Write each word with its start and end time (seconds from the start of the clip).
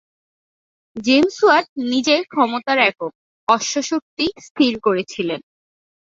James 0.95 1.37
Watt 1.43 1.67
নিজে 1.91 2.15
ক্ষমতার 2.31 2.77
একক 2.89 3.11
"অশ্ব 3.47 3.73
শক্তি" 3.89 4.25
স্থির 4.47 4.73
করেছিলেন। 4.85 5.39